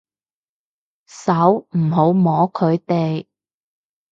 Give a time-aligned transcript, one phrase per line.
[1.05, 3.27] 手，唔好摸佢哋